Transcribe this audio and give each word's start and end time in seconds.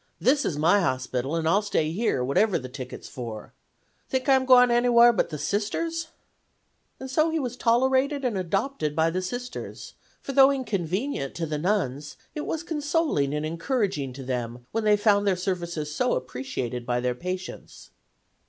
This 0.19 0.45
is 0.45 0.57
my 0.57 0.81
hospital, 0.81 1.35
and 1.35 1.47
I'll 1.47 1.61
stay 1.61 1.91
here, 1.91 2.23
wherever 2.23 2.57
the 2.57 2.67
ticket's 2.67 3.07
for. 3.07 3.53
Think 4.09 4.27
I'm 4.27 4.45
gwine 4.47 4.69
t'anywhar 4.69 5.15
but 5.15 5.29
the 5.29 5.37
Sisters'?' 5.37 6.07
"And 6.99 7.07
so 7.07 7.29
he 7.29 7.37
was 7.37 7.55
tolerated 7.55 8.25
and 8.25 8.35
adopted 8.35 8.95
by 8.95 9.11
the 9.11 9.21
Sisters, 9.21 9.93
for 10.19 10.31
though 10.31 10.49
inconvenient 10.49 11.35
to 11.35 11.45
the 11.45 11.59
nuns 11.59 12.17
it 12.33 12.47
was 12.47 12.63
consoling 12.63 13.31
and 13.31 13.45
encouraging 13.45 14.11
to 14.13 14.23
them 14.23 14.65
when 14.71 14.85
they 14.85 14.97
found 14.97 15.27
their 15.27 15.35
services 15.35 15.93
so 15.93 16.13
appreciated 16.15 16.83
by 16.83 16.99
their 16.99 17.13
patients. 17.13 17.91